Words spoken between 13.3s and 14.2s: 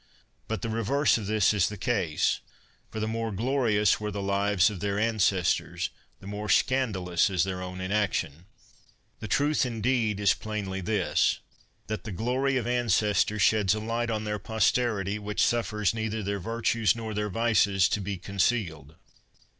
sheds a light